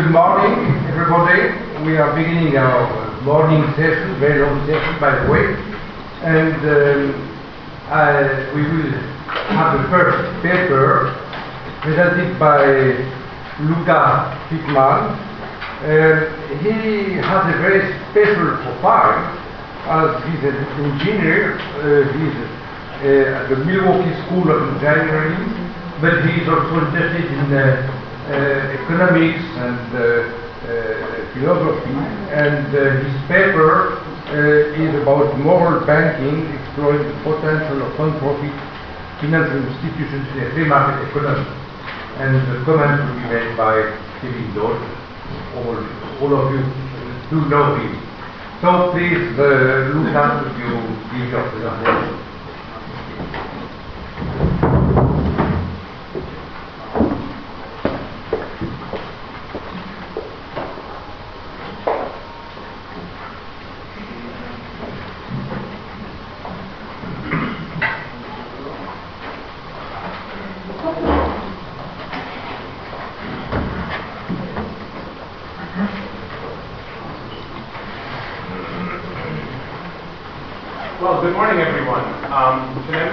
[0.00, 0.56] Good morning,
[0.88, 1.52] everybody.
[1.84, 5.44] We are beginning our morning session, very long session, by the way.
[6.24, 7.36] And um,
[7.92, 8.92] I, we will
[9.52, 11.12] have the first paper
[11.82, 12.64] presented by
[13.60, 15.20] Luca Hickman.
[15.84, 16.32] Uh,
[16.64, 19.20] he has a very special profile
[19.84, 21.60] as he's an engineer.
[21.76, 22.36] Uh, he's
[23.04, 25.44] uh, at the Milwaukee School of Engineering,
[26.00, 27.99] but he is also interested in uh,
[28.30, 31.96] economics and uh, uh, philosophy,
[32.30, 32.70] and
[33.02, 33.98] his paper
[34.30, 38.54] is about moral banking, exploring the potential of non-profit
[39.18, 41.46] financial institutions in a free market economy.
[42.18, 44.78] And the comment will be made by Kevin Dowd.
[45.56, 45.76] All,
[46.20, 46.62] all of you
[47.30, 47.98] do know him.
[48.60, 50.70] So please, uh, Luca, would you
[51.18, 52.29] give your presentation?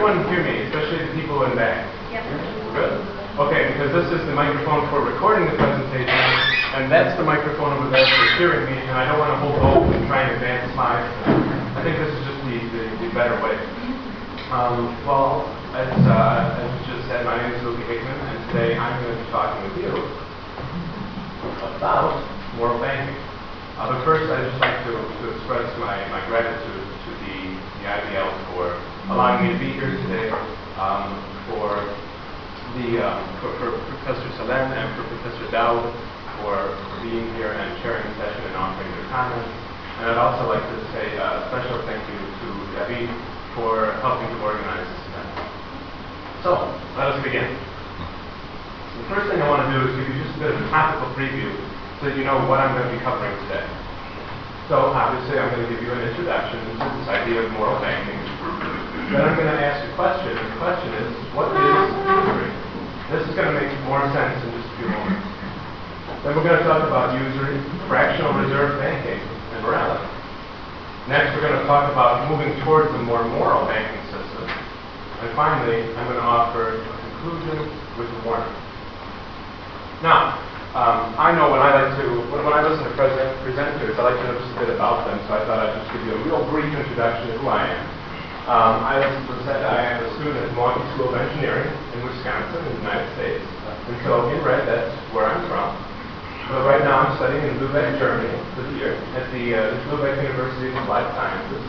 [0.08, 1.84] everyone hear me, especially the people in back?
[2.16, 2.24] Yep.
[2.72, 2.96] Good?
[3.44, 6.24] Okay, because this is the microphone for recording the presentation,
[6.80, 9.60] and that's the microphone over there for hearing me, and I don't want to hold
[9.60, 11.04] both and try and advance my.
[11.76, 13.60] I think this is just the, the, the better way.
[14.48, 15.44] Um, well,
[15.76, 19.20] as, uh, as just said, my name is Luke Hickman, and today I'm going to
[19.20, 19.92] be talking with you
[21.76, 22.16] about
[22.56, 23.12] moral banking.
[23.76, 26.87] Uh, but first, I'd just like to, to express my, my gratitude
[27.88, 28.76] IBL for
[29.08, 30.28] allowing me to be here today,
[30.76, 31.16] um,
[31.48, 31.80] for
[32.76, 33.72] the um, for, for,
[34.04, 35.88] Professor Salem and for Professor Dowd
[36.44, 39.48] for being here and sharing the session and offering their comments.
[39.98, 43.08] And I'd also like to say a special thank you to Debbie
[43.56, 45.32] for helping to organize this event.
[46.44, 46.52] So,
[47.00, 47.50] let us begin.
[47.56, 50.62] So the first thing I want to do is give you just a bit of
[50.62, 51.50] a topical preview
[51.98, 53.87] so that you know what I'm going to be covering today.
[54.68, 58.20] So obviously I'm going to give you an introduction to this idea of moral banking.
[59.16, 62.52] Then I'm going to ask a question, the question is, what is usury?
[63.08, 65.24] This is going to make more sense in just a few moments.
[66.20, 69.24] Then we're going to talk about usury, fractional reserve banking,
[69.56, 70.04] and morality.
[71.08, 74.52] Next, we're going to talk about moving towards a more moral banking system.
[75.24, 78.52] And finally, I'm going to offer a conclusion with a warning.
[80.04, 80.44] Now,
[80.76, 84.02] um, I know when I like to, when, when I listen to present, presenters, I
[84.04, 86.14] like to know just a bit about them, so I thought I'd just give you
[86.18, 87.86] a real brief introduction of who I am.
[88.48, 93.08] Um, I am a student at Milwaukee School of Engineering in Wisconsin, in the United
[93.20, 93.44] States.
[93.88, 95.72] And so in red, that's where I'm from.
[96.52, 100.72] But right now I'm studying in Lübeck, Germany this year at the uh, Lübeck University
[100.72, 101.64] of Life Sciences.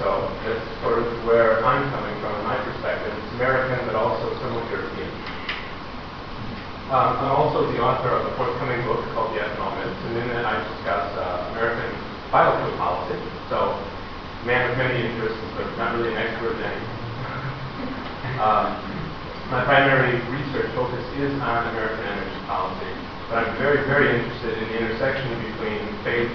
[0.00, 3.12] So that's sort of where I'm coming from, my perspective.
[3.14, 5.13] It's American, but also somewhat European.
[6.92, 10.44] Um, I'm also the author of a forthcoming book called The Economist, and in it
[10.44, 11.88] I discuss uh, American
[12.28, 13.16] biofuel policy.
[13.48, 13.80] So,
[14.44, 16.84] man of many interests, but not really an expert in any.
[18.36, 18.76] um,
[19.48, 22.92] my primary research focus is on American energy policy,
[23.32, 26.28] but I'm very, very interested in the intersection between faith,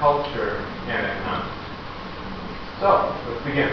[0.00, 1.60] culture, and economics.
[2.80, 3.68] So, let's begin.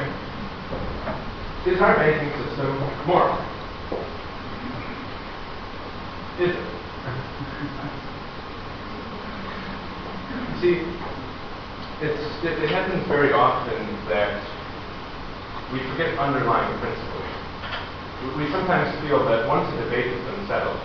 [1.72, 2.68] Is our banking system
[3.08, 3.40] moral?
[10.62, 10.80] See,
[12.02, 14.40] it's, it, it happens very often that
[15.74, 17.28] we forget underlying principles.
[18.24, 20.80] We, we sometimes feel that once a debate has been settled,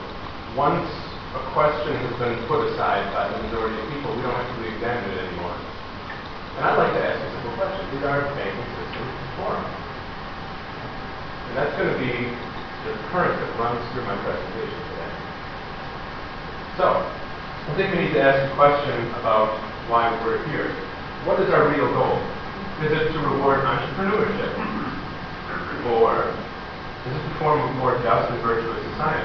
[0.57, 0.89] once
[1.37, 4.57] a question has been put aside by the majority of people, we don't have to
[4.65, 5.57] re-examine it anymore.
[6.57, 7.85] And I'd like to ask a simple question.
[8.01, 9.61] regarding our banking system perform?
[9.61, 12.33] And that's going to be
[12.89, 14.86] the current that runs through my presentation.
[16.77, 19.57] So, I think we need to ask a question about
[19.89, 20.69] why we're here.
[21.25, 22.21] What is our real goal?
[22.85, 24.53] Is it to reward entrepreneurship?
[25.89, 26.37] Or
[27.09, 29.25] is it to form a more just and virtuous society?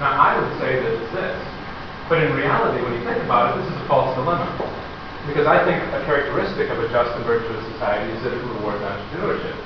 [0.00, 1.36] Now, I would say that it's this.
[2.08, 4.48] But in reality, when you think about it, this is a false dilemma.
[5.28, 8.80] Because I think a characteristic of a just and virtuous society is that it rewards
[8.80, 9.60] entrepreneurship.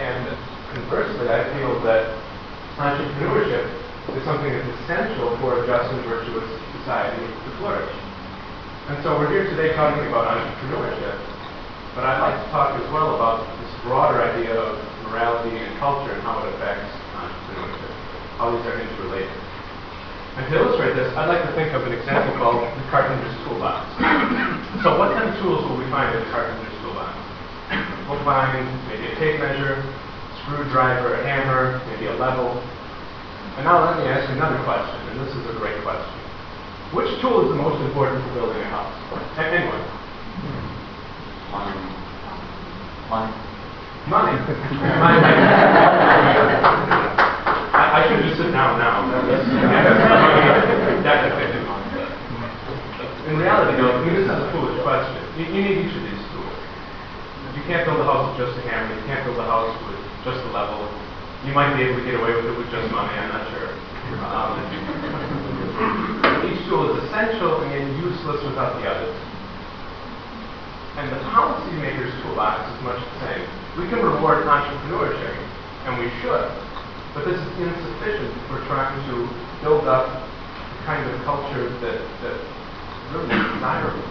[0.00, 0.32] And
[0.72, 2.08] conversely, I feel that
[2.80, 6.48] entrepreneurship is something that's essential for a just and virtuous
[6.80, 7.92] society to flourish.
[8.90, 11.14] And so we're here today talking about entrepreneurship,
[11.94, 16.10] but I'd like to talk as well about this broader idea of morality and culture
[16.10, 17.92] and how it affects entrepreneurship,
[18.40, 19.30] how these are interrelated.
[20.40, 23.84] And to illustrate this, I'd like to think of an example called the carpenter's toolbox.
[24.82, 27.14] so what kind of tools will we find in the carpenter's toolbox?
[28.10, 28.26] We'll
[28.90, 29.78] maybe a tape measure,
[30.42, 32.58] screwdriver, a hammer, maybe a level,
[33.56, 36.14] and now let me ask another question, and this is a great question.
[36.94, 38.94] Which tool is the most important for building a house?
[39.38, 39.82] Anyone?
[41.50, 41.74] Money.
[43.10, 43.34] Money.
[44.06, 44.36] Money.
[44.98, 45.22] Money.
[47.70, 49.06] I, I should just sit down now.
[49.06, 49.34] Money.
[53.30, 55.22] In reality, though, I mean, this is a foolish question.
[55.38, 56.58] You, you need each of these tools.
[57.54, 58.90] You can't build a house with just a hammer.
[58.90, 60.90] You can't build a house with just a level.
[61.46, 63.16] You might be able to get away with it with just money.
[63.16, 63.72] I'm not sure.
[64.28, 64.60] Um,
[66.52, 69.16] each tool is essential and yet useless without the others.
[71.00, 73.46] And the policymaker's toolbox is much the same.
[73.80, 75.32] We can reward entrepreneurship,
[75.88, 76.50] and we should,
[77.14, 79.14] but this is insufficient if we're trying to
[79.64, 82.36] build up the kind of culture that, that
[83.16, 84.04] really is desirable.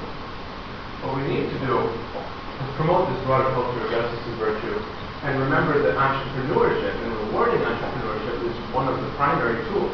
[1.06, 4.82] What we need to do is promote this broader culture of justice and virtue,
[5.24, 9.92] and remember that entrepreneurship and rewarding entrepreneurship is one of the primary tools.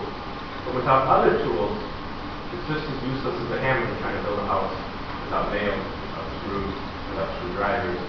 [0.66, 1.74] But without other tools,
[2.54, 4.70] it's just as useless as a hammer trying to build a house
[5.26, 6.78] without nails, without screws,
[7.10, 8.02] without screwdrivers.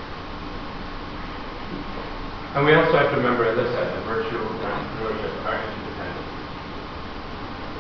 [2.52, 6.28] And we also have to remember, as I said, that virtue and entrepreneurship are interdependent.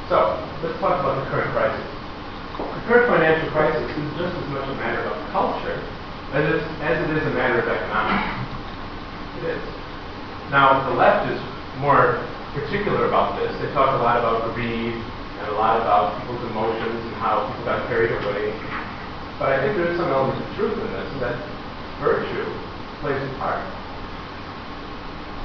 [0.08, 0.16] So,
[0.64, 1.84] let's talk about the current crisis.
[2.56, 5.76] The current financial crisis is just as much a matter of culture
[6.32, 8.45] as it is, as it is a matter of economics.
[10.50, 11.40] Now, the left is
[11.82, 12.22] more
[12.54, 13.52] particular about this.
[13.60, 17.68] They talk a lot about greed and a lot about people's emotions and how people
[17.68, 18.54] got carried away.
[19.36, 21.36] But I think there is some element of truth in this, that
[22.00, 22.46] virtue
[23.04, 23.60] plays a part.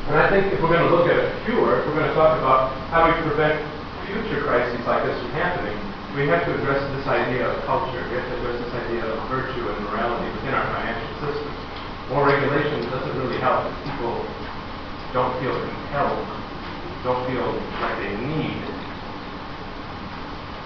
[0.07, 2.15] And I think if we're going to look at a cure, if we're going to
[2.15, 3.59] talk about how we prevent
[4.07, 5.75] future crises like this from happening,
[6.15, 7.99] we have to address this idea of culture.
[8.07, 11.70] We have to address this idea of virtue and morality within our financial system.
[12.11, 14.19] More regulation doesn't really help people
[15.15, 16.27] don't feel compelled,
[17.07, 17.47] don't feel
[17.79, 18.59] like they need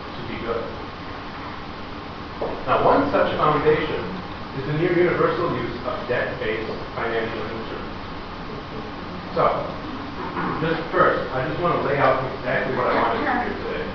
[0.10, 0.66] to be good.
[2.66, 4.02] Now, one such foundation
[4.58, 8.02] is the near universal use of debt-based financial instruments.
[9.38, 9.70] So,
[10.66, 13.86] just first, I just want to lay out exactly what I wanted to do today.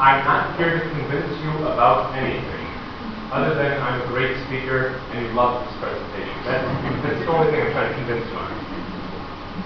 [0.00, 2.66] I'm not here to convince you about anything,
[3.30, 6.34] other than I'm a great speaker and you love this presentation.
[6.42, 6.66] That's,
[7.06, 8.50] that's the only thing I'm trying to convince you on.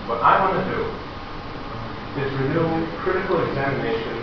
[0.04, 0.84] What I want to do
[2.20, 2.68] is renew
[3.00, 4.20] critical examination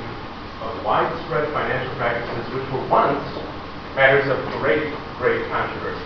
[0.62, 3.26] of widespread financial practices which were once
[3.98, 6.06] matters of great, great controversy.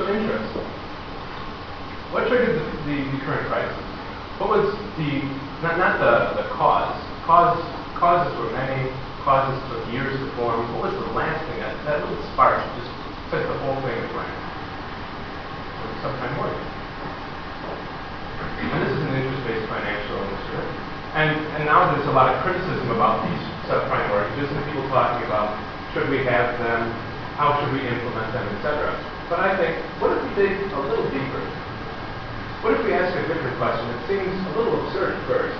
[0.00, 0.48] So interest.
[2.08, 3.76] What triggered the, the, the, current crisis?
[4.40, 5.20] What was the,
[5.60, 6.96] not, not the, the cause,
[7.28, 7.60] cause,
[8.00, 8.90] causes were many,
[9.24, 10.64] causes took years to form.
[10.76, 12.90] What was the last thing, that, that little spark just
[13.28, 14.36] set the whole thing aflame?
[16.00, 16.68] Subprime mortgage.
[18.60, 20.68] And this is an interest-based financial instrument.
[21.16, 25.26] And, and now there's a lot of criticism about these subprime mortgages and people talking
[25.26, 25.58] about
[25.92, 26.88] should we have them,
[27.34, 28.94] how should we implement them, etc.
[29.28, 31.42] But I think, what if we dig a little deeper?
[32.62, 33.84] What if we ask a different question?
[33.90, 35.58] It seems a little absurd at first.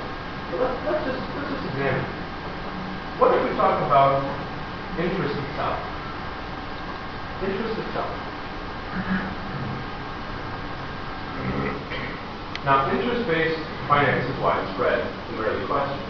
[0.52, 2.19] But let, let's, just, let's just examine.
[3.20, 4.24] What if we talk about
[4.96, 5.76] interest itself?
[7.44, 8.08] Interest itself.
[12.64, 13.60] Now, interest-based
[13.92, 16.08] finance is widespread and rarely questioned.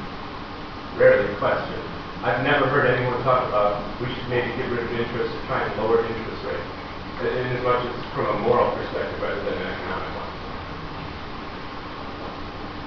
[1.02, 1.82] Rarely questioned.
[2.22, 5.66] I've never heard anyone talk about we should maybe get rid of interest or try
[5.66, 6.70] and lower interest rates,
[7.26, 10.30] in as much as from a moral perspective rather than an economic one.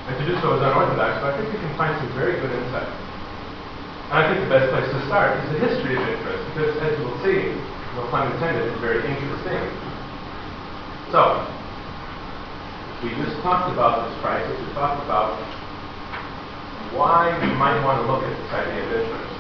[0.08, 2.56] And to do so is unorthodox, but I think we can find some very good
[2.56, 3.03] insight.
[4.14, 7.02] I think the best place to start is the history of interest, because as you
[7.02, 7.50] will see,
[7.98, 9.58] no pun intended, it's a very interesting.
[11.10, 11.42] So,
[13.02, 14.54] we just talked about this crisis.
[14.54, 15.34] We talked about
[16.94, 19.34] why we might want to look at this idea of interest.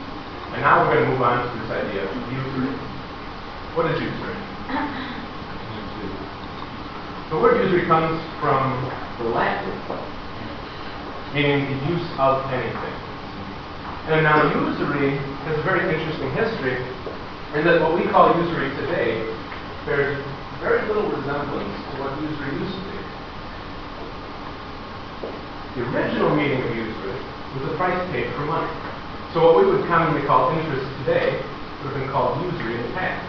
[0.58, 2.74] And now we're going to move on to this idea of usury.
[3.78, 4.38] What is usury?
[7.30, 9.74] The word usury comes from the Latin,
[11.34, 13.03] meaning the use of anything.
[14.04, 15.16] And now usury
[15.48, 16.76] has a very interesting history
[17.56, 19.24] in that what we call usury today
[19.88, 20.20] bears
[20.60, 23.00] very little resemblance to what usury used to be.
[25.76, 27.16] The original meaning of usury
[27.56, 28.68] was the price paid for money.
[29.32, 32.94] So what we would commonly call interest today would have been called usury in the
[33.00, 33.24] past.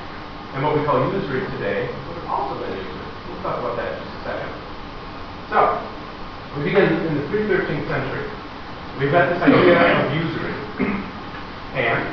[0.58, 3.06] And what we call usury today would have also been usury.
[3.30, 4.52] We'll talk about that in just a second.
[5.54, 5.58] So,
[6.58, 8.26] we begin in the pre-13th century,
[8.98, 10.53] we've got this idea of usury.
[11.74, 12.06] And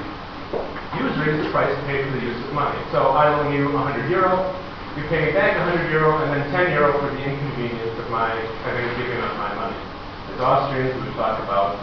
[0.98, 2.82] usury is the price paid for the use of money.
[2.89, 4.50] So I loan you 100 euro,
[4.98, 8.34] you pay me back 100 euro, and then 10 euro for the inconvenience of my
[8.65, 9.77] having given up my money.
[10.34, 11.77] As Austrians, we talk about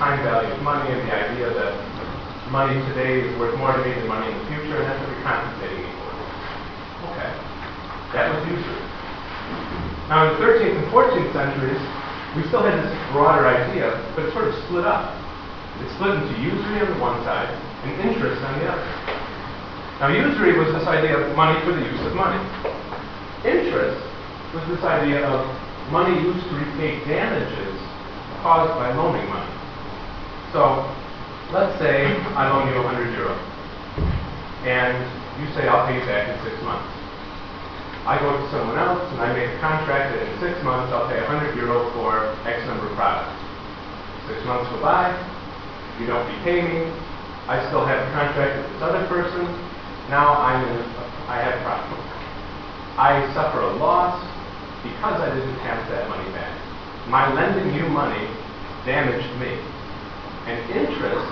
[0.00, 1.72] time value of money and the idea that
[2.50, 5.12] money today is worth more to me than money in the future, and that's what
[5.12, 6.12] you're compensating me for.
[7.12, 7.32] Okay.
[8.16, 8.82] That was usury.
[10.08, 11.82] Now, in the 13th and 14th centuries,
[12.38, 15.25] we still had this broader idea, but it sort of split up.
[15.82, 17.52] It split into usury on the one side
[17.84, 19.16] and interest on the other.
[20.00, 22.40] Now, usury was this idea of money for the use of money.
[23.44, 23.96] Interest
[24.52, 25.44] was this idea of
[25.90, 27.76] money used to repay damages
[28.42, 29.52] caused by loaning money.
[30.52, 30.84] So,
[31.52, 32.06] let's say
[32.36, 33.34] I loan you 100 euro,
[34.68, 34.96] and
[35.40, 36.92] you say I'll pay you back in six months.
[38.06, 41.10] I go to someone else and I make a contract that in six months I'll
[41.10, 43.34] pay 100 euro for X number of products.
[44.30, 45.10] Six months go by,
[46.00, 46.92] you don't repay me,
[47.48, 49.46] I still have a contract with this other person,
[50.10, 50.82] now I'm in,
[51.26, 51.98] I have a problem.
[52.96, 54.16] I suffer a loss
[54.82, 56.54] because I didn't have that money back.
[57.10, 58.24] My lending you money
[58.86, 59.50] damaged me.
[60.46, 61.26] And interest,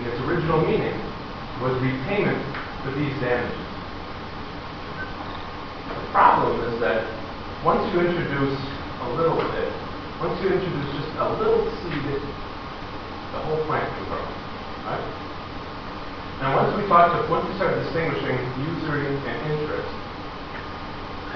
[0.00, 0.96] in its original meaning,
[1.60, 2.40] was repayment
[2.84, 3.68] for these damages.
[5.92, 7.04] The problem is that
[7.64, 8.56] once you introduce
[9.04, 9.68] a little bit,
[10.20, 12.16] once you introduce just a little seed,
[13.36, 14.24] the whole plant can grow.
[14.88, 15.04] Right?
[16.40, 19.92] And once we talk to, once we start distinguishing usury and interest,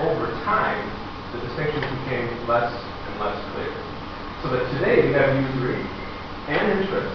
[0.00, 0.80] over time,
[1.33, 3.73] the distinctions became less and less clear.
[4.42, 5.80] So that today we have usury
[6.49, 7.12] and interest.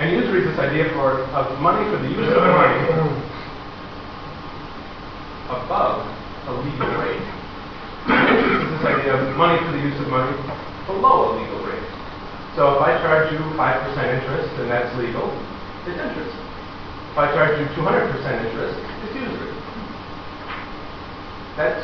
[0.00, 2.80] And usury is this idea for of money for the use of money
[5.52, 6.08] above
[6.48, 7.28] a legal rate.
[8.08, 10.32] This idea of money for the use of money
[10.86, 11.81] below a legal rate.
[12.52, 15.32] So if I charge you 5% interest and that's legal,
[15.88, 16.36] it's interest.
[16.36, 19.56] If I charge you 200% interest, it's usury.
[21.56, 21.80] That's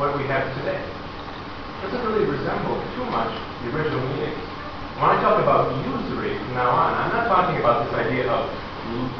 [0.00, 0.80] what we have today.
[0.80, 4.32] It doesn't really resemble too much the original meaning.
[4.96, 8.48] When I talk about usury from now on, I'm not talking about this idea of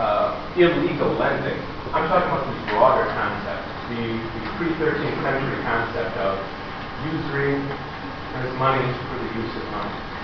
[0.01, 1.61] uh, illegal lending.
[1.93, 6.41] I'm talking about this broader concept, the, the pre-13th century concept of
[7.13, 7.61] usury
[8.41, 10.18] as money for the use of money.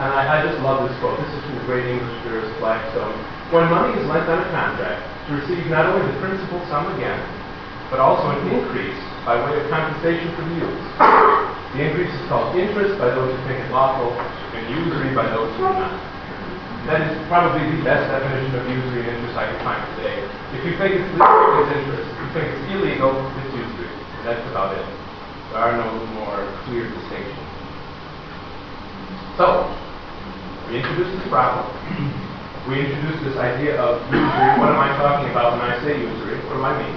[0.00, 1.20] And I, I just love this quote.
[1.20, 3.12] This is from the great English jurist Blackstone.
[3.52, 7.20] When money is lent on a contract to receive not only the principal sum again,
[7.92, 8.96] but also an increase
[9.28, 10.84] by way of compensation for the use.
[11.76, 14.16] The increase is called interest by those who think it lawful,
[14.56, 15.92] and usury by those who do not.
[16.88, 20.16] That is probably the best definition of usury and interest I can find today.
[20.56, 22.08] If you think it's legal, it's interest.
[22.08, 23.92] If you think it's illegal, it's usury.
[23.92, 24.86] And that's about it.
[25.52, 27.36] There are no more clear distinctions.
[29.36, 29.68] So,
[30.70, 31.66] we introduced this problem.
[32.68, 34.50] We introduced this idea of usury.
[34.60, 36.38] What am I talking about when I say usury?
[36.44, 36.92] What do I mean?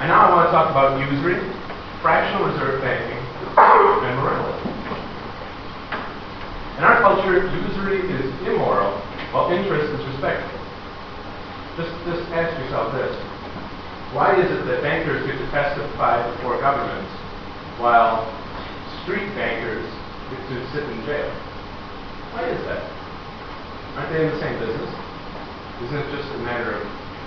[0.00, 1.38] And now I want to talk about usury,
[2.00, 3.20] fractional reserve banking,
[3.52, 4.64] and morality.
[6.80, 8.96] In our culture, usury is immoral,
[9.30, 10.58] while interest is respectable.
[11.76, 13.12] Just, just ask yourself this.
[14.16, 17.12] Why is it that bankers get to testify before governments,
[17.76, 18.24] while
[19.04, 19.84] street bankers
[20.32, 21.51] get to sit in jail?
[22.32, 22.80] Why is that?
[23.96, 24.88] Aren't they in the same business?
[25.84, 26.82] Isn't it just a matter of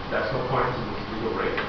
[0.09, 1.61] decimal points and legal rate?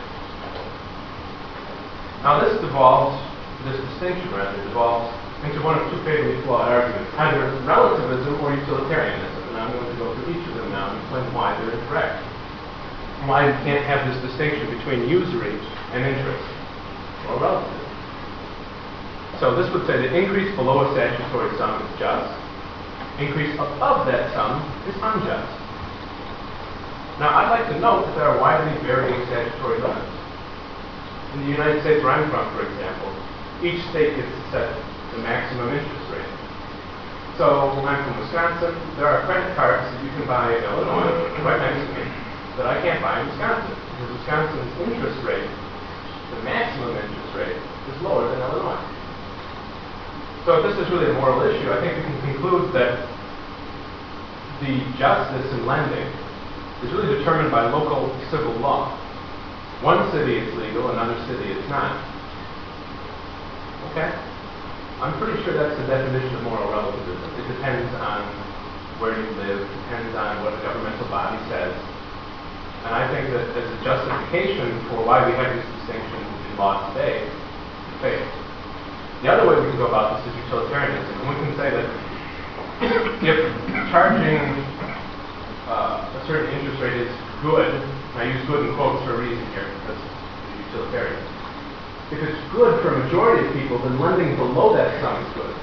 [2.25, 3.21] Now this devolves,
[3.69, 5.13] this distinction rather, devolves
[5.45, 9.43] into one of two fatally flawed arguments, either relativism or utilitarianism.
[9.53, 12.25] And I'm going to go through each of them now and explain why they're incorrect.
[13.29, 15.61] Why you can't have this distinction between usury
[15.93, 16.45] and interest,
[17.29, 17.85] or relativism.
[19.45, 22.46] So this would say that increase below a statutory sum is just,
[23.19, 25.53] increase above that sum is unjust.
[27.17, 30.13] Now I'd like to note that there are widely varying statutory limits.
[31.33, 33.09] In the United States where I'm from, for example,
[33.65, 34.69] each state gets to set
[35.17, 36.33] the maximum interest rate.
[37.41, 38.77] So I'm from Wisconsin.
[38.97, 42.05] There are credit cards that you can buy in Illinois, right next to me,
[42.61, 43.77] that I can't buy in Wisconsin.
[43.77, 45.49] Because Wisconsin's interest rate,
[46.33, 48.96] the maximum interest rate, is lower than Illinois.
[50.47, 53.03] So if this is really a moral issue, I think we can conclude that
[54.63, 56.07] the justice in lending
[56.87, 58.95] is really determined by local civil law.
[59.83, 61.99] One city it's legal, another city it's not.
[63.91, 64.07] Okay?
[65.03, 67.27] I'm pretty sure that's the definition of moral relativism.
[67.43, 68.23] It depends on
[69.03, 71.75] where you live, it depends on what a governmental body says.
[72.87, 76.95] And I think that as a justification for why we have this distinction in law
[76.95, 77.27] today,
[77.99, 78.46] fails.
[79.25, 81.89] The other way we can go about this is utilitarianism, and we can say that
[83.25, 83.39] if
[83.89, 84.37] charging
[85.73, 87.09] uh, a certain interest rate is
[87.41, 91.17] good, and I use good in quotes for a reason here, because it's utilitarian.
[92.13, 95.57] If it's good for a majority of people, then lending below that sum is good.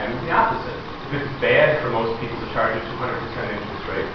[0.00, 0.80] And the opposite.
[1.12, 4.10] If it's bad for most people to charge a 200% interest rate,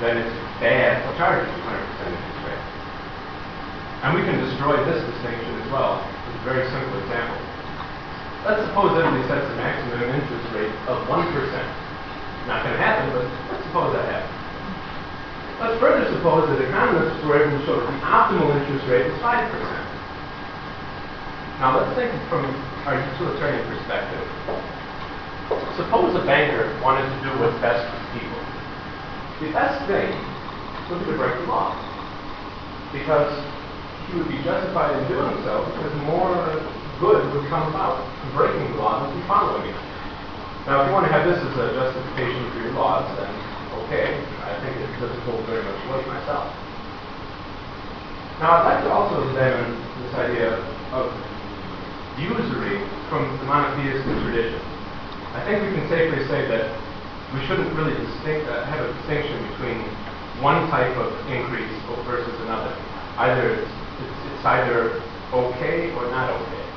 [0.00, 2.64] then it's bad to charge a 200% interest rate.
[4.02, 7.47] And we can destroy this distinction as well with a very simple example.
[8.48, 11.20] Let's suppose everybody sets a maximum interest rate of 1%.
[12.48, 14.32] Not going to happen, but let's suppose that happens.
[15.60, 19.20] Let's further suppose that economists were able to show that the optimal interest rate is
[19.20, 19.52] 5%.
[21.60, 22.48] Now let's think from
[22.88, 24.24] our utilitarian perspective.
[25.76, 28.40] Suppose a banker wanted to do what's best for people.
[29.44, 30.08] The best thing
[30.88, 31.76] would be to break the law.
[32.96, 33.28] Because
[34.08, 36.32] he would be justified in doing so because more
[36.98, 39.78] good would come about from breaking the law from following it.
[40.66, 43.30] Now, if you want to have this as a justification for your laws, then
[43.86, 44.20] okay.
[44.44, 46.52] I think it doesn't hold very much weight myself.
[48.42, 50.60] Now, I'd like to also examine this idea
[50.92, 51.08] of
[52.20, 54.60] usury from the monotheistic tradition.
[55.32, 56.74] I think we can safely say that
[57.32, 59.80] we shouldn't really distinct, uh, have a distinction between
[60.42, 61.72] one type of increase
[62.04, 62.76] versus another.
[63.16, 63.72] Either it's,
[64.04, 65.02] it's, it's either
[65.32, 66.67] okay or not okay.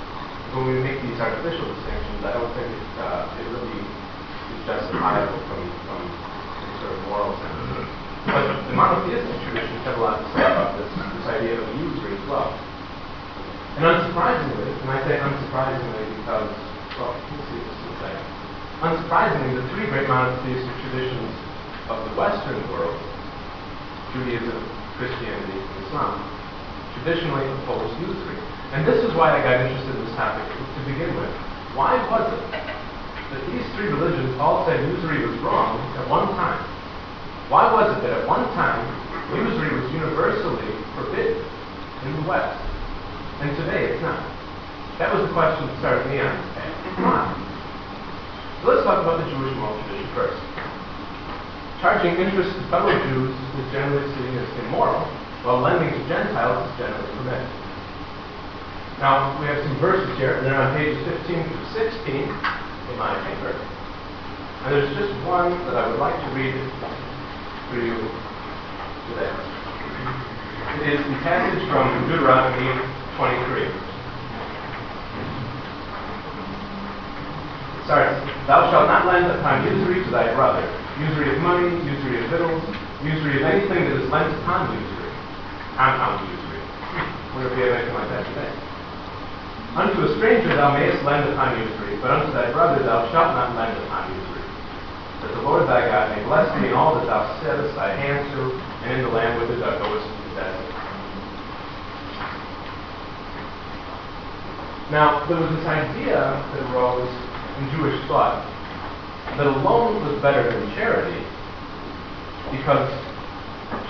[0.51, 5.39] When we make these artificial distinctions, I don't think it, uh, it really is justifiable
[5.47, 6.01] from, from
[6.83, 7.87] sort of moral sense.
[8.27, 12.19] But the monotheistic traditions have a lot to say about this, this idea of usury
[12.19, 12.51] as well.
[13.79, 16.51] And unsurprisingly, and I say unsurprisingly because,
[16.99, 18.19] well, we'll see this in a.
[18.83, 21.31] Unsurprisingly, the three great monotheistic traditions
[21.87, 22.99] of the Western world,
[24.11, 24.59] Judaism,
[24.99, 26.19] Christianity, and Islam,
[26.99, 28.50] traditionally oppose usury.
[28.71, 31.27] And this is why I got interested in this topic to begin with.
[31.75, 36.63] Why was it that these three religions all said usury was wrong at one time?
[37.51, 38.79] Why was it that at one time
[39.35, 41.43] usury was universally forbidden
[42.07, 42.55] in the West,
[43.43, 44.23] and today it's not?
[45.03, 46.31] That was the question that started me on.
[47.03, 47.27] Why?
[48.63, 50.39] So let's talk about the Jewish moral tradition first.
[51.83, 55.03] Charging interest to fellow Jews is generally seen as immoral,
[55.43, 57.51] while lending to Gentiles is generally permitted.
[59.01, 63.17] Now, we have some verses here, and they're on pages 15 through 16 in my
[63.25, 63.49] paper.
[63.49, 66.53] And there's just one that I would like to read
[67.65, 67.97] for you
[69.09, 69.33] today.
[70.85, 72.77] It is the passage from Deuteronomy
[73.17, 73.73] 23.
[77.89, 78.05] Sorry,
[78.45, 80.61] Thou shalt not lend upon usury to thy brother,
[81.01, 82.61] usury of money, usury of victuals,
[83.01, 85.09] usury of anything that is lent upon usury,
[85.73, 86.61] compound usury.
[87.33, 88.70] Wonder if we have anything like that today.
[89.75, 93.55] Unto a stranger thou mayest lend upon usury, but unto thy brother thou shalt not
[93.55, 94.43] lend upon usury.
[95.21, 98.27] That the Lord thy God may bless thee in all that thou settest thy hand
[98.35, 98.51] to,
[98.83, 100.75] and in the land whither thou goest to possess it.
[104.91, 108.43] Now, there was this idea that arose in Jewish thought
[109.37, 111.23] that a loan was better than charity
[112.51, 112.91] because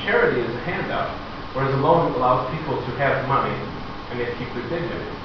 [0.06, 1.10] charity is a handout,
[1.56, 3.58] whereas a loan allows people to have money
[4.12, 5.21] and they keep their dignity.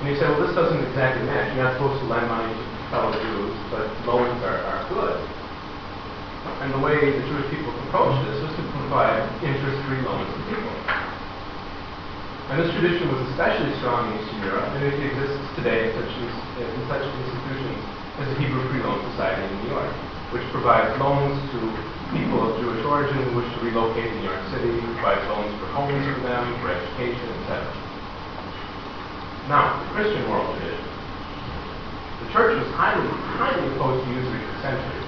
[0.00, 1.54] And you say, well, this doesn't exactly match.
[1.54, 5.16] You're not supposed to lend money to fellow Jews, but loans are, are good.
[6.60, 10.74] And the way the Jewish people approached this was to provide interest-free loans to people.
[12.52, 16.12] And this tradition was especially strong in Eastern Europe, and it exists today in such,
[16.60, 17.80] in such institutions
[18.20, 19.88] as the Hebrew Free Loan Society in New York,
[20.36, 21.58] which provides loans to
[22.12, 25.66] people of Jewish origin who wish to relocate to New York City, provides loans for
[25.72, 27.93] homes for them, for education, etc.
[29.48, 30.80] Now, the Christian world tradition.
[32.24, 33.04] The church was highly,
[33.36, 35.04] highly opposed to usury for centuries.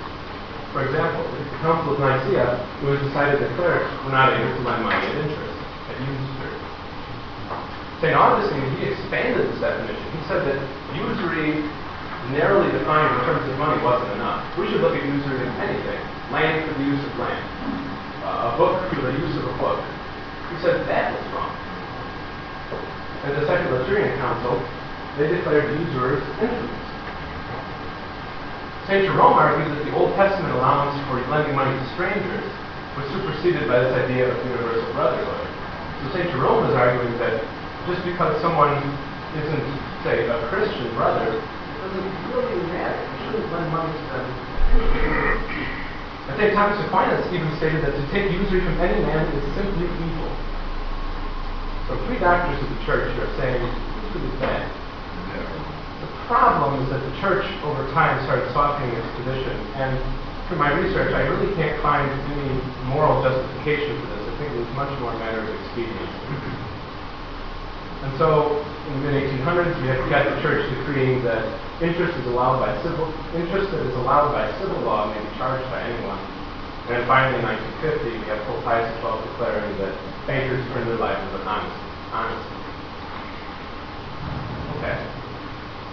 [0.76, 4.52] For example, at the Council of Nicaea, it was decided that clerics were not able
[4.52, 5.56] to lend money at interest,
[5.88, 6.52] at usury.
[8.04, 8.12] St.
[8.12, 10.04] Augustine, he expanded this definition.
[10.12, 10.60] He said that
[10.92, 11.64] usury,
[12.36, 14.44] narrowly defined in terms of money, wasn't enough.
[14.60, 16.02] We should look at usury in anything.
[16.28, 17.40] Land for the use of land.
[18.20, 19.80] Uh, a book for the use of a book.
[20.52, 21.56] He said that was wrong.
[23.26, 24.54] At the Second Lateran Council,
[25.18, 26.86] they declared usurers infamous.
[28.86, 29.02] St.
[29.02, 32.46] Jerome argued that the Old Testament allowance for lending money to strangers
[32.94, 35.42] was superseded by this idea of universal brotherhood.
[36.06, 36.30] So St.
[36.30, 37.42] Jerome is arguing that
[37.90, 38.78] just because someone
[39.34, 39.66] isn't,
[40.06, 41.26] say, a Christian brother,
[41.82, 42.94] doesn't really matter.
[42.94, 44.26] You shouldn't lend money to them.
[46.30, 49.90] I think Thomas Aquinas even stated that to take usury from any man is simply
[49.90, 50.45] evil.
[51.86, 54.66] So three doctors of the church are saying this is bad.
[56.02, 59.94] The problem is that the church over time started softening its position, and
[60.50, 62.58] through my research, I really can't find any
[62.90, 64.22] moral justification for this.
[64.26, 66.10] I think it was much more a matter of expedience.
[68.02, 71.42] And so, in the mid 1800s, we have got the church decreeing that
[71.82, 75.66] interest is allowed by civil interest that is allowed by civil law may be charged
[75.70, 76.35] by anyone.
[76.86, 77.46] And then finally, in
[77.82, 79.90] 1950, we have Pope Pius XII declaring that
[80.22, 81.74] bankers turn their lives with honest,
[82.14, 82.54] honesty.
[84.78, 84.94] Okay.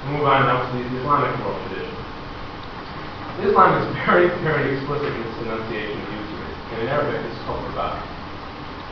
[0.06, 1.97] We'll move on now to the Islamic moral tradition.
[3.41, 7.65] Islam is very, very explicit in its denunciation of usury, and in Arabic it's called
[7.73, 7.97] riba.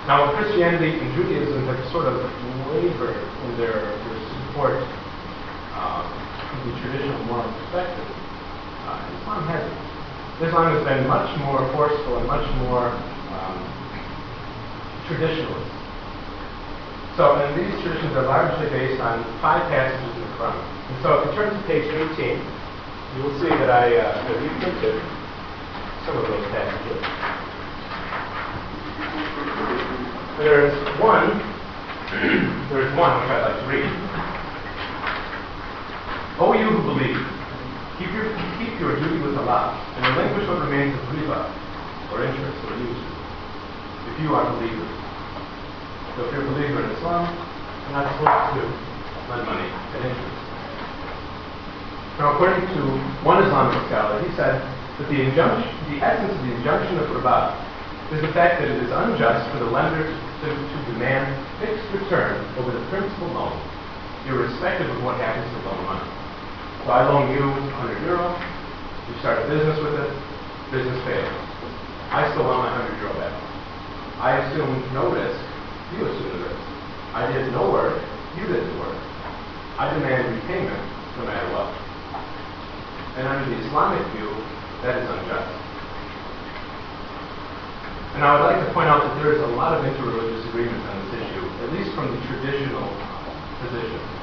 [0.10, 2.18] Now, Christianity and Judaism have sort of
[2.74, 4.82] wavered in their, their support
[5.78, 8.10] uh, of the traditional moral perspective.
[8.90, 9.91] Uh, Islam hasn't.
[10.42, 13.58] Islam has been much more forceful and much more um,
[15.06, 15.70] traditionalist.
[17.16, 20.58] So, and these traditions are largely based on five passages in the Quran.
[20.58, 22.42] And so, if you turn to page 18,
[23.14, 24.98] you will see that I uh, have reprinted
[26.08, 26.98] some of those passages.
[30.42, 31.38] There's one,
[32.74, 33.92] there's one which I'd like to read.
[36.42, 37.22] O you who believe,
[38.00, 38.34] keep your,
[38.82, 41.40] your duty with Allah, and relinquish what remains of riba,
[42.10, 43.02] or interest, or use,
[44.10, 44.90] if you are believers.
[46.18, 48.66] So if you're a believer in Islam, you're not to
[49.30, 50.38] lend money and interest.
[52.18, 52.82] Now, according to
[53.22, 57.54] one Islamic scholar, he said that the injunction, the essence of the injunction of riba
[58.12, 61.30] is the fact that it is unjust for the lender to, to demand
[61.62, 63.56] fixed return over the principal loan,
[64.26, 66.10] irrespective of what happens to the loan money.
[66.84, 68.34] So I loan you 100 euro,
[69.12, 70.12] you start a business with it,
[70.72, 71.36] business fails.
[72.16, 73.36] I still want my 100 euro back.
[74.24, 75.36] I assume no risk,
[75.92, 76.64] you assume the risk.
[77.12, 78.00] I did no work,
[78.40, 78.96] you did the work.
[79.76, 80.80] I demand repayment
[81.20, 81.76] no matter what.
[83.20, 84.32] And under the Islamic view,
[84.88, 85.52] that is unjust.
[88.16, 90.80] And I would like to point out that there is a lot of interreligious agreement
[90.88, 92.88] on this issue, at least from the traditional
[93.60, 94.21] position.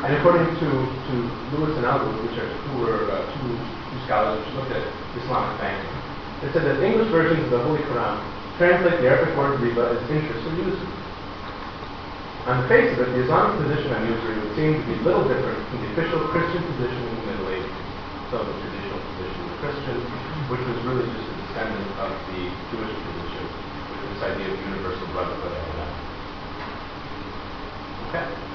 [0.00, 1.14] And according to, to
[1.52, 4.80] Lewis and Algaoud, which are who were uh, two, two scholars which looked at
[5.20, 5.92] Islamic banking,
[6.40, 8.16] they said that English versions of the Holy Quran
[8.56, 10.88] translate the Arabic word riba as interest or usury.
[12.48, 15.28] On the face of it, the Islamic position on usury would seem to be little
[15.28, 17.76] different from the official Christian position in the Middle Ages.
[18.32, 20.04] So the traditional position of Christians,
[20.48, 22.40] which was really just a descendant of the
[22.72, 25.92] Jewish position with this idea of universal brotherhood and that.
[28.08, 28.49] Okay.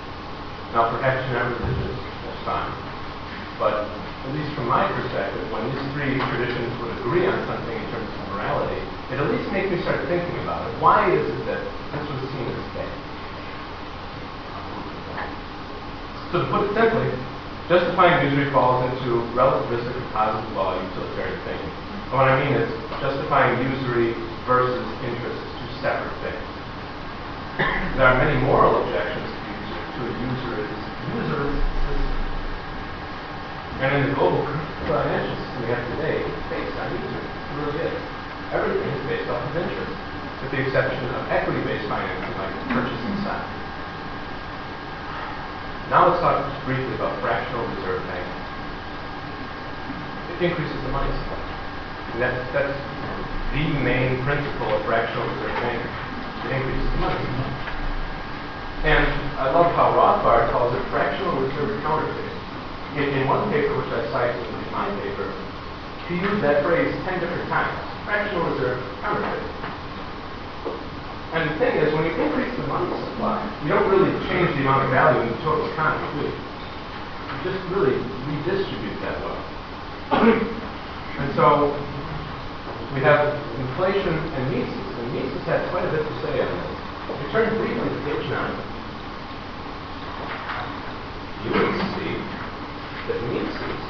[0.75, 1.95] Now perhaps you're not religious,
[2.27, 2.67] that's fine.
[3.55, 7.87] But at least from my perspective, when these three traditions would agree on something in
[7.95, 10.75] terms of morality, it at least makes me start thinking about it.
[10.83, 11.63] Why is it that
[11.95, 12.91] this was seen as bad?
[16.35, 17.07] So to put it simply,
[17.71, 21.71] justifying usury falls into relativistic or positive law utilitarian thinking.
[22.11, 22.67] And what I mean is
[22.99, 24.11] justifying usury
[24.43, 26.45] versus interest is two separate things.
[27.95, 29.31] there are many moral objections
[29.95, 30.54] to, usury, to a system.
[33.85, 34.43] And in the global
[34.87, 37.23] financial system we have today, it's based on usury.
[37.23, 37.99] It really is.
[38.51, 39.95] Everything is based off of interest,
[40.43, 43.43] with the exception of equity-based financing like purchasing stock.
[45.91, 48.41] Now let's talk just briefly about fractional reserve banking.
[50.35, 51.39] It increases the money supply.
[52.15, 52.75] And that's, that's
[53.55, 55.91] the main principle of fractional reserve banking.
[56.47, 57.74] It increases the money supply.
[58.85, 59.01] And
[59.41, 62.29] I love how Rothbard calls it fractional reserve counterfeit.
[63.01, 65.25] In, in one paper which I cite in my paper,
[66.05, 67.73] he used that phrase ten different times.
[68.05, 69.41] Fractional reserve counterfeit.
[71.33, 74.61] And the thing is, when you increase the money supply, you don't really change the
[74.61, 76.37] amount of value in the total economy, do you?
[76.37, 77.97] You just really
[78.29, 79.45] redistribute that wealth.
[81.25, 81.73] and so
[82.93, 86.69] we have inflation and Mises, and Mises had quite a bit to say on this.
[87.09, 88.74] If you turn briefly to page 9,
[91.45, 92.17] you will see
[93.07, 93.81] that Mises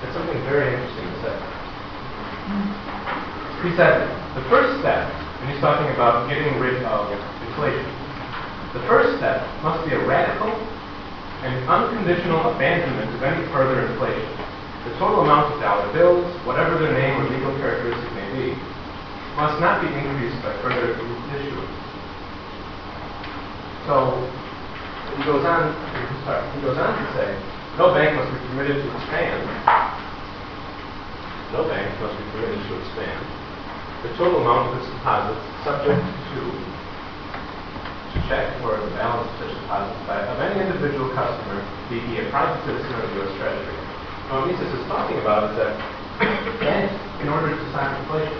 [0.00, 1.36] had something very interesting to say.
[3.66, 4.06] He said,
[4.38, 5.10] the first step
[5.44, 7.12] and he's talking about getting rid of
[7.44, 7.84] inflation.
[8.72, 10.48] The first step must be a radical
[11.44, 14.24] and unconditional abandonment of any further inflation.
[14.88, 18.56] The total amount of dollar bills, whatever their name or legal characteristic may be,
[19.36, 21.76] must not be increased by further issuance.
[23.84, 24.24] So
[25.16, 25.74] he goes on.
[26.24, 27.28] Sorry, he goes on to say,
[27.78, 29.44] no bank must be permitted to expand.
[31.52, 33.44] No bank must be permitted to expand
[34.04, 36.40] the total amount of its deposits subject to,
[38.12, 42.20] to check or the balance of such deposits by, of any individual customer, be he
[42.20, 43.32] a private citizen or the U.S.
[43.40, 43.80] Treasury.
[44.28, 45.72] Now, what Mises is talking about is that
[46.60, 46.92] banks,
[47.24, 48.36] in order to stop inflation,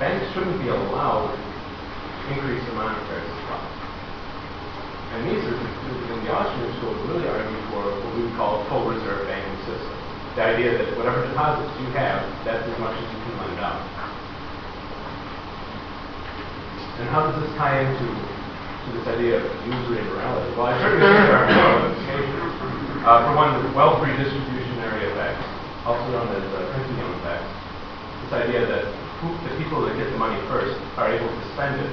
[0.00, 3.75] banks shouldn't be allowed to increase the monetary supply.
[5.16, 8.84] And Mises, in the Austrian school, really argued for what we would call a full
[8.84, 9.96] reserve banking system.
[10.36, 13.80] The idea that whatever deposits you have, that's as much as you can lend out.
[17.00, 20.52] And how does this tie into to this idea of usury and morality?
[20.52, 21.96] Well, I certainly think there are moral.
[23.08, 25.48] Uh, for one, the wealth redistributionary effects,
[25.88, 27.48] also known as uh, Cantillon effects.
[28.20, 28.84] This idea that
[29.24, 31.88] who, the people that get the money first are able to spend it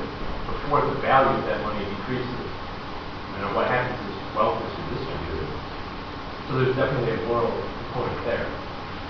[0.51, 2.52] before the value of that money decreases.
[3.43, 5.51] Know, what happens is wealth is redistributed.
[6.47, 8.47] So there's definitely a moral component there.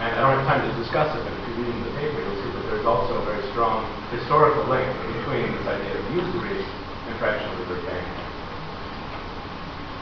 [0.01, 2.17] And I don't have time to discuss it, but if you read in the paper,
[2.17, 4.89] you'll see that there's also a very strong historical link
[5.21, 8.25] between this idea of usury and fractional reserve banking.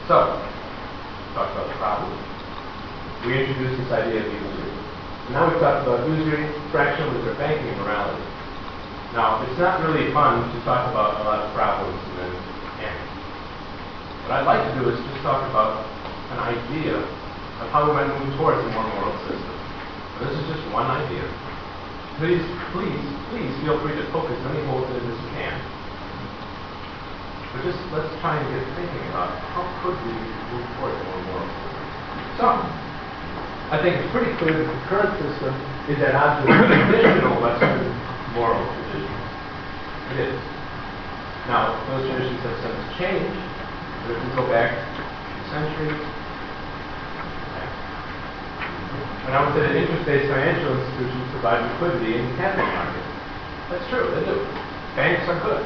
[0.08, 0.40] So,
[1.36, 2.16] talk about the problem.
[3.28, 4.72] We introduced this idea of usury.
[5.28, 8.24] Now we've talked about usury, fractional reserve banking, and morality.
[9.12, 12.51] Now, it's not really fun to talk about a lot of problems and then.
[14.22, 15.82] What I'd like to do is just talk about
[16.30, 19.56] an idea of how we might move towards a more moral system.
[20.22, 21.26] This is just one idea.
[22.22, 23.02] Please, please,
[23.34, 25.58] please feel free to poke as many holes in as you can.
[27.50, 31.22] But just let's try and get thinking about how could we move towards a more
[31.26, 31.84] moral system.
[32.38, 32.46] So,
[33.74, 35.50] I think it's pretty clear that the current system
[35.90, 37.90] is at odds with traditional Western
[38.38, 39.18] moral traditions.
[40.14, 40.38] It is.
[41.50, 43.51] Now, those traditions have since changed,
[44.10, 44.74] if we go back
[45.52, 46.00] centuries,
[49.22, 53.06] and I would say that interest-based financial institutions provide liquidity in the capital market.
[53.70, 54.42] That's true, they do.
[54.98, 55.62] Banks are good.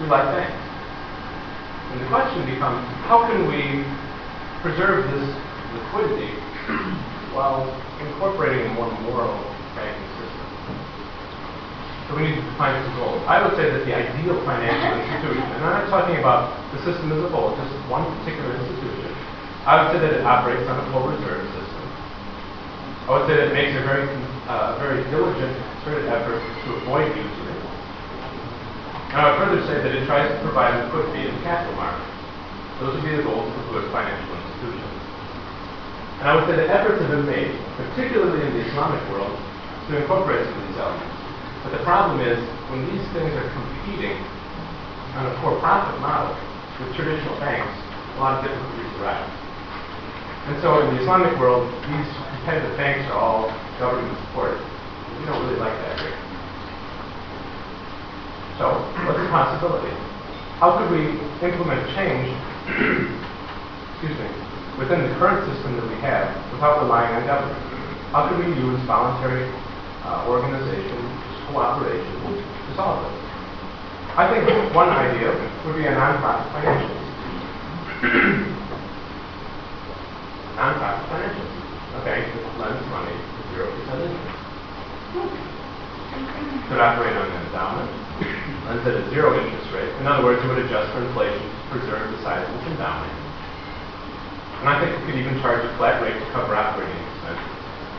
[0.00, 0.52] We like banks.
[0.52, 3.80] And the question becomes, how can we
[4.60, 5.26] preserve this
[5.72, 6.36] liquidity
[7.32, 7.64] while
[8.04, 9.40] incorporating a more moral
[9.74, 10.11] banking?
[12.12, 13.24] So we need to define some goals.
[13.24, 17.08] I would say that the ideal financial institution, and I'm not talking about the system
[17.08, 19.08] as a whole, just one particular institution,
[19.64, 21.84] I would say that it operates on a full reserve system.
[23.08, 24.04] I would say that it makes a very,
[24.44, 27.56] uh, very diligent, concerted effort to avoid usury.
[29.08, 32.12] And I would further say that it tries to provide liquidity in the capital market.
[32.76, 34.88] Those would be the goals of a good financial institution.
[36.20, 39.96] And I would say that efforts have been made, particularly in the Islamic world, to
[39.96, 41.11] incorporate some of these elements.
[41.62, 44.18] But the problem is, when these things are competing
[45.14, 46.34] on a for-profit model
[46.80, 49.30] with traditional banks, a lot of difficulties arise.
[50.50, 53.46] And so in the Islamic world, these competitive banks are all
[53.78, 54.58] government supported.
[55.20, 56.18] We don't really like that here.
[58.58, 59.94] So, what's the possibility?
[60.58, 61.14] How could we
[61.46, 62.26] implement change,
[63.94, 64.28] excuse me,
[64.82, 67.58] within the current system that we have without relying on government?
[68.10, 69.46] How could we use voluntary
[70.04, 70.98] uh, organization,
[71.52, 73.12] cooperation to solve it.
[74.16, 75.32] I think one idea
[75.64, 78.52] would be a nonprofit financial institution.
[80.56, 81.60] nonprofit financial institution.
[81.92, 83.16] A bank that lends money
[83.52, 84.40] zero percent interest.
[86.72, 87.88] Could operate on an endowment,
[88.64, 89.92] lends at a zero interest rate.
[90.00, 93.12] In other words, it would adjust for inflation to preserve the size of its endowment.
[94.64, 97.52] And I think it could even charge a flat rate to cover operating expenses.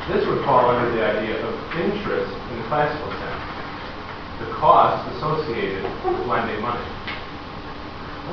[0.09, 3.12] This would fall under the idea of interest in the classical.
[4.43, 6.83] The cost associated with lending money.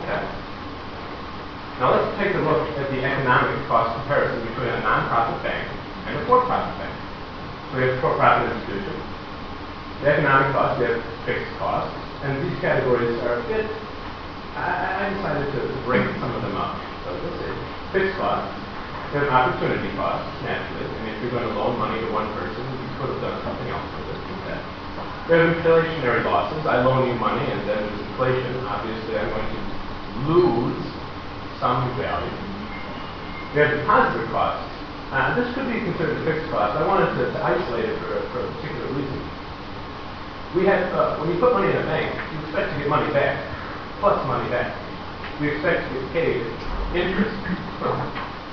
[0.02, 0.22] Okay.
[1.78, 5.70] Now let's take a look at the economic cost comparison between a nonprofit bank
[6.10, 6.94] and a for-profit bank.
[7.70, 8.98] So we have a for-profit institution.
[10.02, 11.94] The economic cost, we have fixed costs,
[12.26, 13.70] and these categories are a bit,
[14.58, 16.74] I, I decided to, break some of them up.
[17.06, 17.54] So let's see,
[17.94, 18.50] fixed costs,
[19.14, 20.90] we have opportunity costs, naturally.
[21.06, 23.70] Mean, if you're going to loan money to one person, you could have done something
[23.70, 24.09] else with it.
[25.28, 26.66] We have inflationary losses.
[26.66, 28.64] I loan you money and then there's inflation.
[28.66, 29.60] Obviously, I'm going to
[30.30, 30.82] lose
[31.60, 32.34] some value.
[33.54, 34.70] We have depositor costs.
[35.10, 36.78] Uh, this could be considered a fixed cost.
[36.78, 39.20] I wanted to, to isolate it for, for a particular reason.
[40.54, 43.10] We have, uh, when you put money in a bank, you expect to get money
[43.14, 43.38] back,
[43.98, 44.74] plus money back.
[45.38, 46.38] We expect to get paid
[46.94, 47.34] interest.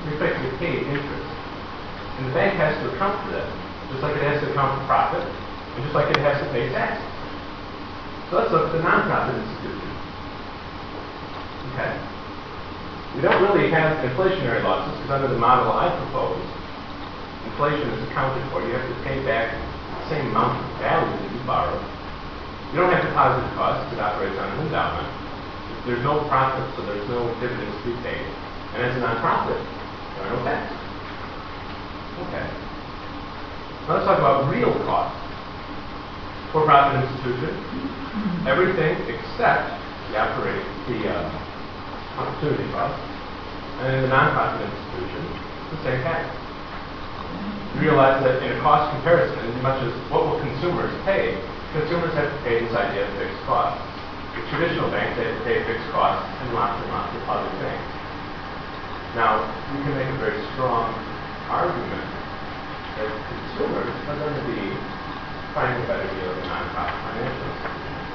[0.05, 1.29] We expect to get paid interest.
[2.17, 3.49] And the bank has to account for that,
[3.93, 5.25] just like it has to account for profit,
[5.83, 7.05] just like it has to pay taxes.
[8.29, 9.91] So let's look at the nonprofit institution.
[11.73, 11.91] Okay.
[13.15, 16.43] We don't really have inflationary losses because under the model I propose,
[17.45, 18.61] inflation is accounted for.
[18.65, 21.81] You have to pay back the same amount of value that you borrowed.
[22.73, 25.07] You don't have deposit costs it operates on an endowment.
[25.87, 28.27] there's no profit, so there's no dividends to be paid.
[28.75, 30.77] And as a nonprofit, there are no taxes.
[32.27, 32.45] Okay.
[33.87, 35.26] Now let's talk about real costs.
[36.57, 37.53] For-profit institution,
[38.49, 39.77] everything except
[40.09, 41.21] the operating, the uh,
[42.17, 42.97] opportunity cost.
[43.77, 45.21] And in the nonprofit institution,
[45.69, 46.25] the same thing.
[47.77, 51.37] You realize that in a cost comparison, as much as what will consumers pay,
[51.77, 53.77] consumers have to pay this idea of fixed costs.
[54.33, 57.53] The traditional banks, they have to pay fixed costs and lots and lots of other
[57.61, 57.85] things.
[59.13, 60.89] Now, you can make a very strong
[61.53, 62.09] argument
[62.97, 64.96] that consumers are going to be
[65.57, 68.05] finding a better deal than nonprofit financial institutions.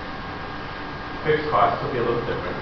[1.26, 2.54] Fixed costs will be a little different.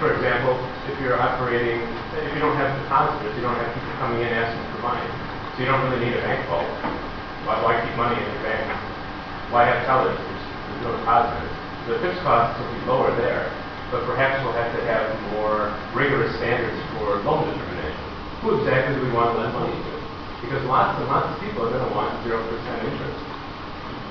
[0.00, 0.56] For example,
[0.88, 1.84] if you're operating,
[2.24, 5.04] if you don't have depositors, you don't have people coming in asking for money,
[5.52, 6.64] so you don't really need a bank vault.
[7.44, 8.64] Why, why keep money in your bank?
[9.52, 10.16] Why have tellers?
[10.16, 11.52] There's no depositors.
[11.84, 13.52] The fixed costs will be lower there,
[13.92, 15.04] but perhaps we'll have to have
[15.36, 18.08] more rigorous standards for loan determination.
[18.40, 19.92] Who exactly do we want to lend money to?
[20.40, 22.40] Because lots and lots of people are going to want 0%
[22.88, 23.33] interest.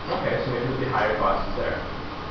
[0.04, 1.80] Okay, so maybe there'll be higher costs there.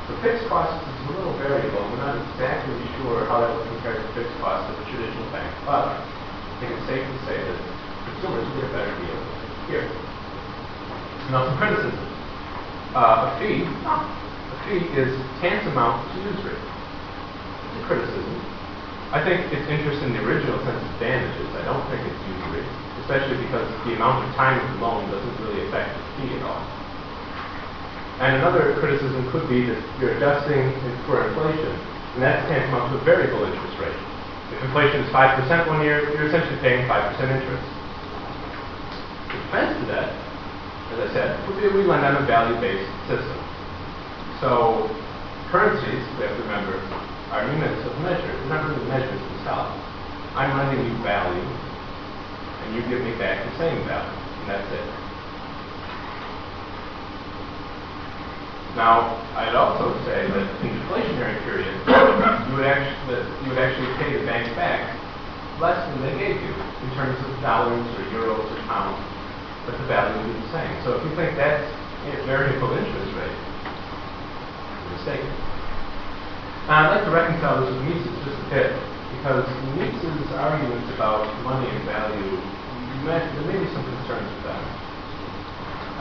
[0.05, 1.81] The fixed costs is a little variable.
[1.89, 5.49] We're not exactly sure how that will compare to fixed costs of a traditional bank,
[5.65, 7.57] but I think it's safe to say that
[8.13, 9.17] consumers will get a better deal
[9.73, 9.89] here.
[11.33, 11.97] Now, some criticism.
[12.93, 15.09] Uh, a fee, a fee is
[15.41, 16.53] tantamount to usury.
[16.53, 18.37] It's a criticism.
[19.09, 21.49] I think it's interest in the original sense of damages.
[21.57, 22.61] I don't think it's usury,
[23.01, 26.45] especially because the amount of time of the loan doesn't really affect the fee at
[26.45, 26.82] all.
[28.21, 30.69] And another criticism could be that you're adjusting
[31.09, 31.73] for inflation,
[32.13, 33.97] and that's tantamount to a variable interest rate.
[34.53, 37.65] If inflation is 5% one year, you're essentially paying 5% interest.
[39.33, 40.13] The defense to that,
[40.93, 43.39] as I said, would be that we lend on a value-based system.
[44.39, 44.93] So
[45.49, 46.77] currencies, we have to remember,
[47.33, 48.29] are units of measure.
[48.29, 49.73] They're not really measures themselves.
[50.37, 55.12] I'm lending you value, and you give me back the same value, and that's it.
[58.73, 64.17] Now, I'd also say that in deflationary periods, you would actually you would actually pay
[64.17, 64.97] the bank back
[65.61, 68.97] less than they gave you in terms of dollars or euros or pounds,
[69.69, 70.73] but the value would be the same.
[70.81, 75.29] So if you think that's a variable interest rate, you're mistaken.
[76.65, 78.73] Now, I'd like to reconcile this with Mises just a bit,
[79.21, 79.45] because
[79.77, 82.41] Mises' arguments about money and value,
[83.05, 84.82] there may be some concerns with that.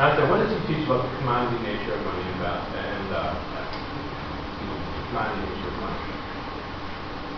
[0.03, 3.07] Now, so what does he teach about the commodity nature of money and, val- and
[3.15, 3.39] uh,
[5.07, 6.03] commodity nature of money?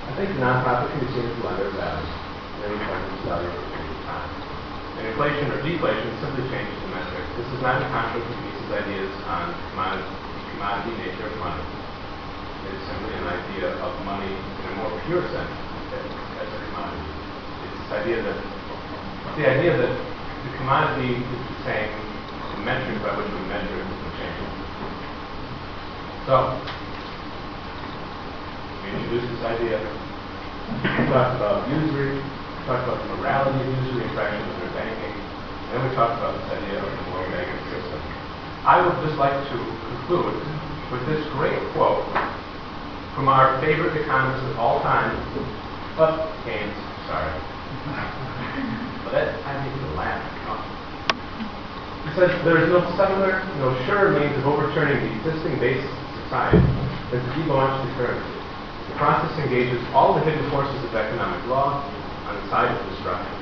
[0.09, 2.09] I think nonprofit can be seen as lender value.
[2.57, 4.33] He finds its value over time.
[4.96, 7.29] And inflation or deflation simply changes the metric.
[7.37, 10.09] This is not a conflict with Mises' ideas on commodity,
[10.57, 11.61] commodity nature of money.
[11.68, 15.53] It is simply an idea of money in a more pure sense
[16.40, 17.12] as a commodity.
[17.61, 18.40] It's this idea that
[19.37, 22.13] the idea that the commodity is the same
[22.55, 24.47] the metric by which we measure doesn't change.
[26.31, 26.55] So,
[28.83, 29.83] we introduced this idea.
[29.83, 35.14] We talked about usury, we talked about the morality of usury and fractional reserve banking,
[35.19, 37.99] and then we talked about this idea of the moral banking system.
[38.64, 39.57] I would just like to
[39.90, 40.38] conclude
[40.95, 42.07] with this great quote
[43.19, 45.11] from our favorite economist of all time,
[45.99, 46.79] but Keynes,
[47.11, 47.35] sorry.
[49.05, 50.35] but that, I need to laugh.
[52.05, 56.07] He says, there is no subtler, no surer means of overturning the existing basis of
[56.29, 56.61] society
[57.11, 58.37] than to debauch the currency.
[58.93, 61.83] The process engages all the hidden forces of economic law
[62.29, 63.33] on the side of destruction,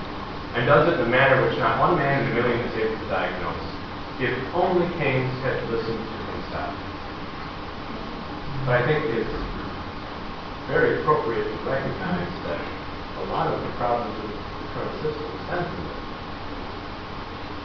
[0.55, 2.96] and does it in a manner which not one man in a million is able
[2.96, 3.66] to diagnose.
[4.22, 6.72] If only Keynes had listened to himself.
[8.64, 9.37] But I think it's
[10.70, 14.38] very appropriate to recognize that a lot of the problems of the
[14.72, 16.03] current system stem from this.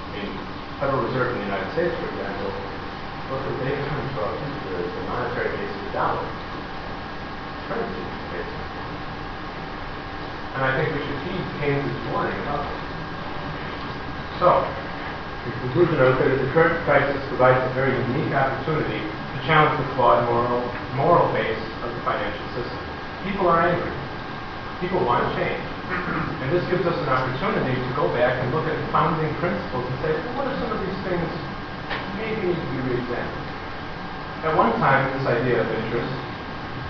[0.01, 2.53] I mean, Federal Reserve in the United States, for example,
[3.33, 4.29] look at they come from
[4.69, 6.21] the, the monetary base of the dollar.
[7.65, 8.54] Currency base.
[10.54, 12.77] And I think we should heed Keynes' warning about this.
[14.37, 14.69] So,
[15.49, 19.37] in conclusion, I would say that the current crisis provides a very unique opportunity to
[19.49, 20.62] challenge the flawed moral,
[20.93, 22.77] moral base of the financial system.
[23.25, 23.97] People are angry.
[24.77, 25.77] People want change.
[25.88, 29.98] And this gives us an opportunity to go back and look at founding principles and
[30.04, 31.27] say, well, what are some of these things
[32.19, 33.48] maybe need to be re-examined?
[34.44, 36.12] At one time, this idea of interest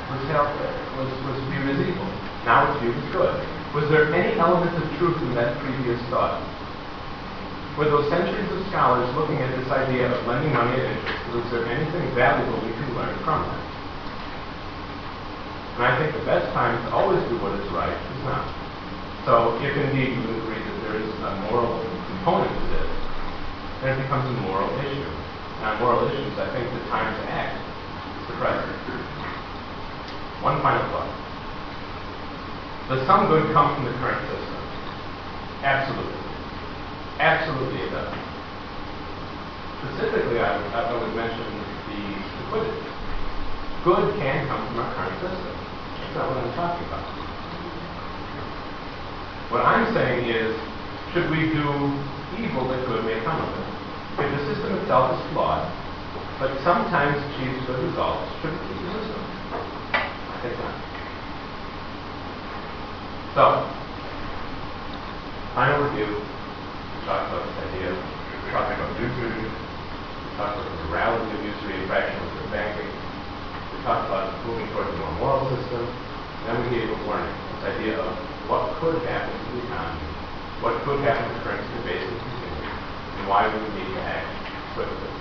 [0.10, 0.50] was, held,
[0.98, 2.10] was, was viewed as evil.
[2.42, 3.34] Now it's viewed as good.
[3.78, 6.42] Was there any element of truth in that previous thought?
[7.78, 11.46] Were those centuries of scholars looking at this idea of lending money at interest, was
[11.54, 13.66] there anything valuable we could learn from that?
[15.78, 18.67] And I think the best time to always do what is right is now.
[19.28, 22.88] So if indeed you agree that there is a moral component to this,
[23.84, 25.04] then it becomes a moral issue.
[25.04, 28.72] And on moral issues, I think the time to act is the present.
[30.40, 31.12] One final thought.
[32.88, 34.64] Does some good come from the current system?
[35.60, 36.24] Absolutely.
[37.20, 38.16] Absolutely it does.
[39.84, 41.44] Specifically, I, I would mention
[41.92, 42.00] the
[42.48, 42.80] liquidity.
[43.84, 45.52] Good can come from our current system.
[45.52, 47.27] That's not what I'm talking about.
[49.48, 50.52] What I'm saying is,
[51.16, 51.64] should we do
[52.36, 53.68] evil that good may come of it?
[54.20, 55.64] If the system itself is flawed,
[56.36, 59.24] but sometimes achieves good results, should we keep the system?
[59.96, 60.76] I think not.
[63.40, 63.44] So,
[65.56, 66.12] final review.
[66.12, 67.96] We talked about this idea.
[67.96, 69.48] We talked about usury.
[69.48, 72.92] We talked about the morality of usury and fractional banking.
[72.92, 75.88] We talked about moving towards a more moral system.
[76.44, 77.32] Then we gave a warning.
[77.32, 80.08] This idea of what could happen to the economy,
[80.64, 82.72] what could happen to currency and continue,
[83.20, 84.32] and why we need to act
[84.72, 85.12] swiftly.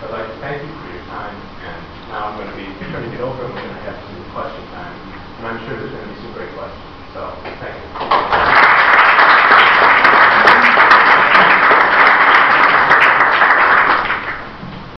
[0.00, 1.80] So I'd like to thank you for your time, and
[2.12, 4.64] now I'm going to be turning it over, and we're going to have some question
[4.68, 4.96] time,
[5.40, 6.92] and I'm sure there's going to be some great questions.
[7.16, 7.20] So,
[7.56, 9.39] thank you.